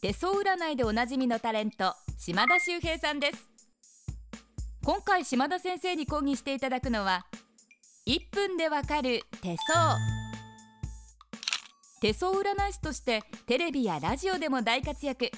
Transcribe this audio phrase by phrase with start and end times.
[0.00, 3.50] 手相占いでおなじみのタレント島田秀平さんです。
[4.84, 7.26] 今回島田先生に講義していただくのは
[8.06, 9.98] 1分でわかる手相。
[12.00, 15.32] 手相占い師としてテレビやラジオでも大活躍。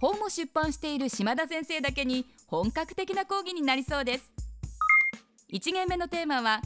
[0.00, 4.32] 本も出版している島田先生だけに本格的な講義になりそうです。
[5.52, 6.62] 1限目のテーマは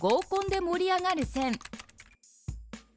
[0.00, 1.58] 合コンで盛り上がる線。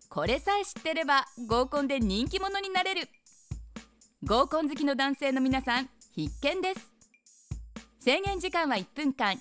[0.10, 3.10] これさえ知ってれば合コンで人気者になれる。
[4.24, 6.94] 合コン好きの男性の皆さん必見です。
[8.00, 9.36] 制限時間は1分間。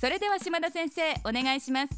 [0.00, 1.94] それでは島田先生お願いします。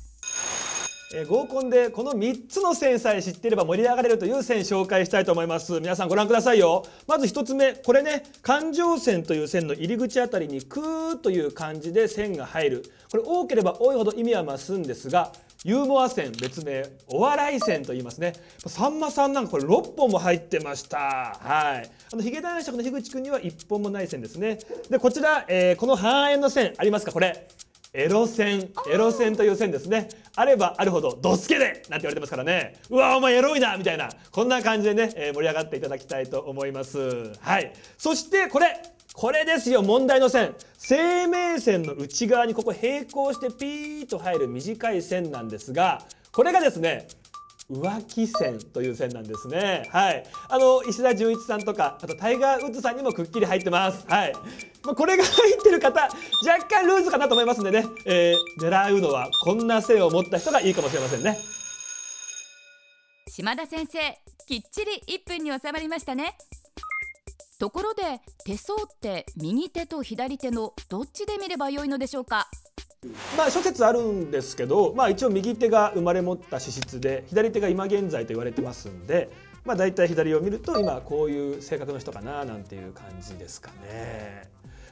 [1.15, 5.81] え合コンでこの3つの線さえ知っていれば盛り上がれるという線紹介したいと思います。
[5.81, 6.85] 皆さんご覧くださいよ。
[7.07, 7.73] まず1つ目。
[7.73, 12.83] これね環状線という線の入り口あたりにクーという感じで線が入る。
[13.11, 15.33] これ多ければ多いほど意味は増すんですが
[15.65, 18.33] ユーモア線別名お笑い線と言いますね。
[18.67, 20.99] さんまさんなんかこれ6本も入ってました。
[20.99, 21.91] はい。
[22.13, 24.61] あのヒゲ男爵の樋口くんには1本もない線ですね。
[24.89, 27.13] でこちら、えーこの半円の線ありますか？
[27.13, 27.49] これ。
[27.93, 28.69] エロ線。
[28.89, 30.09] エロ線という線ですね。
[30.37, 32.77] あればあるほどドスケでなんて言われてますからね。
[32.89, 34.11] うわお前エロいなみたいな。
[34.31, 37.33] こんな感じでね、えー盛り上がっていただきたいと思います。
[37.41, 37.73] はい。
[37.97, 38.81] そしてこれ。
[39.19, 47.09] これですよ問題の線生命線の内側にここ平行してピーッと入る短い線なんですがこれがですね
[47.69, 49.87] 浮気線という線なんですね。
[49.93, 50.25] はい。
[50.49, 54.07] あの石田純一さんとかあとタイガー・ウッズさんにもくっきり入ってます。
[54.09, 54.33] はい。
[54.85, 61.37] まあ、これが入ってる方若干ルーズかなと思いますんでね、えー狙うのはこんな線を持った人がいいかもしれませんね。
[63.29, 63.99] 島田先生
[64.47, 66.39] きっちり1分に収まりましたね
[67.59, 72.49] ところで手相って右手と左手のどっちで見ればよいのでしょうか？
[73.37, 79.31] まあ諸説あるんですけど、まあ一応右手が生まれ持った資質で左手が今現在と言われてますんで、
[79.65, 84.49] まあ大体左を見ると今こういう性格の人かななんていう感じですかね。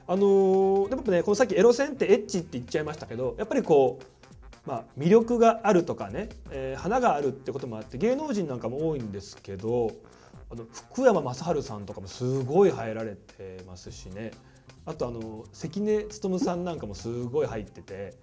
[0.08, 4.00] あのーでもねこのさっきエロ線ってエッチって言っちゃいましたけどやっぱりこ
[4.66, 9.92] う、まあ、魅力があるとかね、えー花があるってこともあって芸能人なんかも多いんですけど
[10.50, 14.30] あの福山雅治さんとかもすごい入られてますしね。
[14.84, 18.14] あとあの関根勤さんなんかもすごい入ってて。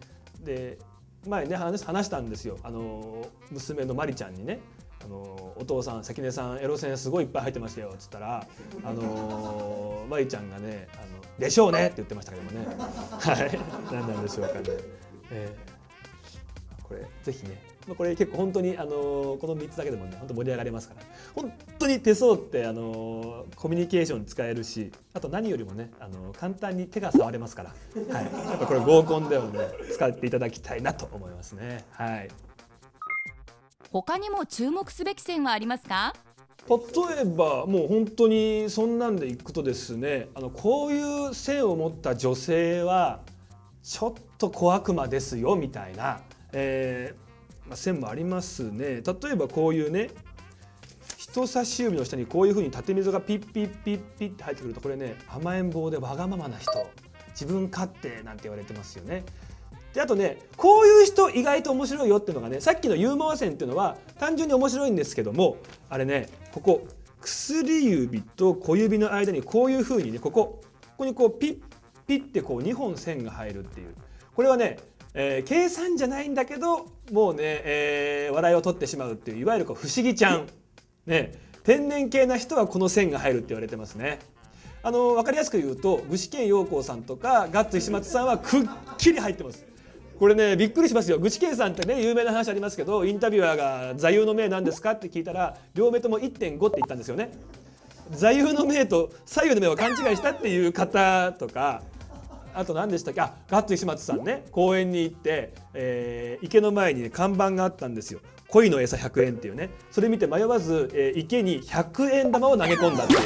[0.43, 0.77] で
[1.25, 2.57] 前ね話話したんですよ。
[2.63, 4.59] あの娘のまりちゃんにね。
[5.03, 7.91] あのお父さん関根さんエロ線すごいいっぱい入ってましたよ。
[7.93, 8.47] っつったら
[8.83, 11.03] あのまりちゃんがねあの
[11.39, 12.65] 「でしょうね」って言ってましたけどもね。
[12.67, 13.59] はい。
[13.91, 14.61] 何なんでしょうかね。
[15.31, 15.73] えー
[16.83, 21.01] これぜひねまあこれ結構本当にあのこの3つだけでもね本当盛り上がれますから。
[21.35, 27.69] 本当に手相ってあのコミュニケーションに使えるしあと何よりもねあの簡単に手が触れますから、
[28.13, 31.83] はい、やっぱこれ合コンでもね使っていただきたいなと思いますね。
[31.91, 32.29] はい。
[33.91, 36.15] 他にも注目すべき線はありますか？
[36.67, 36.75] 例
[37.23, 43.19] えばもう本当にそんなんでいくとですねあのこういう線を持った女性は
[43.83, 46.21] ちょっと小悪魔ですよみたいな、
[46.53, 47.23] えー
[47.67, 50.09] まあ、線もありますね例えばこういうね
[51.17, 56.71] 人差し指の下にこういうふうに縦溝がピッピッピッピッって入ってくるとこれね甘えん坊でわがままな人
[57.29, 59.23] 自分勝手なんて言われてますよね。
[59.93, 65.57] であとねこういう人意外と面白いよっていうのがねさっきのユーモア線っていうのは単純に面白いんですけども
[65.89, 66.87] あれねここ
[67.21, 71.61] 薬指と小指の間にこういうふうにねここここにこうピッ
[72.05, 73.95] ピッってこう2本線が入るっていう
[74.35, 74.79] これはね、
[75.13, 80.47] えー計算じゃないんだけどもうね、えー笑いを取ってしまうっていういわゆるこう不思議ちゃん、
[81.05, 81.33] ね、
[81.63, 84.19] 天然系な人はこの線が入るって言われてますね。
[84.85, 88.67] あの分かりやすく言うと具志堅用高さんとかガッツ石松さんはくっ
[88.97, 89.65] きり入ってます。
[90.19, 96.31] これねびっくりしますよ具志堅さんってね有名な話ありますけどインタビュアーが座右の銘なんですかって聞いたら両目とも1.5っ
[96.71, 97.31] て言ったんですよね。
[98.11, 101.81] 座右の銘と左右の銘を勘違いしたっていう方とか
[102.53, 103.21] あと何でしたっけ？
[103.21, 104.45] あガッツ石松さんね。
[104.51, 108.19] 公園に行って、えー池の前に、ね、看板があったんですよ。
[108.47, 109.69] 恋の餌100円っていうね。
[109.91, 113.19] それ見て迷わず、えー池に100円玉を投げ込んだっていう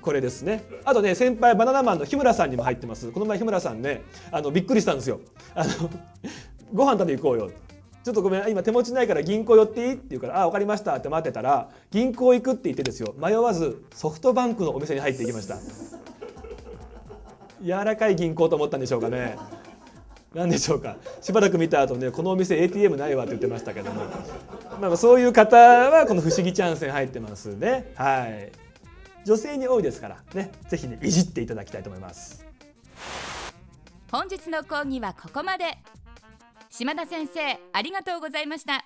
[0.00, 0.64] これですね。
[0.84, 3.10] あとね先輩バナナマンの日村さんにも入ってます。
[3.12, 5.20] この前日村さんねあのびっくりしたんですよ。
[5.54, 5.90] あの
[6.72, 7.50] ご飯食べ行こうよ。
[8.04, 9.92] ちょっとごめん今手持ちないから銀行寄っていい？
[9.94, 13.14] って言うから「あ分かりました」って待ってたら銀行行くって言ってですよ。
[13.18, 15.56] 迷わずソフトバンクのお店に入っていきました。
[17.62, 19.36] 柔らかい銀行と思ったんでしょうかね。
[20.34, 20.96] 何でしょうか。
[21.22, 24.02] しばらく見た後ねこのお店 ATM ないわって言ってましたけども、
[24.80, 27.92] まあ、そういう方はこの不思議チャンスに入ってますね。
[27.96, 28.52] はい。
[29.24, 30.52] 女性に多いですからね。
[30.68, 32.44] ぜひねいじっていただきたいと思います。
[34.12, 35.78] 本日の講義はここまで。
[36.68, 38.84] 島田先生ありがとうございました。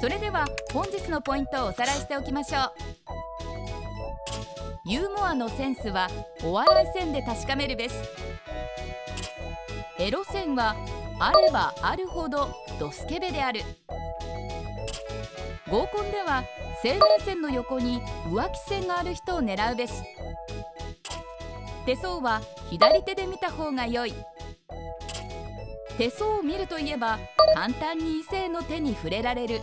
[0.00, 3.21] それでは本日のポイントをおさらいしておきましょう。
[4.84, 6.08] ユーモアのセンスは
[6.42, 7.94] お笑い線で確かめるべし。
[10.00, 10.74] エロ線は
[11.20, 12.48] あればあるほど
[12.80, 13.62] ドスケベである。
[15.70, 16.42] 合コンでは
[16.82, 19.92] 生命線の横に浮気線がある人を狙うべし。
[21.86, 24.12] 手相は左手で見た方が良い。
[25.96, 27.20] 手相を見るといえば
[27.54, 29.60] 簡単に異性の手に触れられる。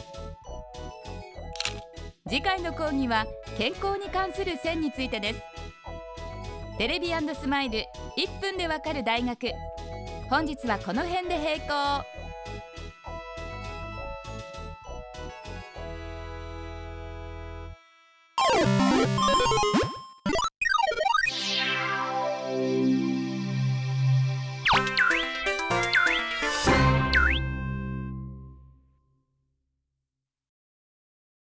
[2.29, 3.25] 次回の講義は
[3.57, 5.41] 健康に関する線についてです。
[6.77, 7.79] テレビスマイル
[8.17, 9.51] 1分でわかる大学。
[10.29, 12.18] 本日はこの辺で閉校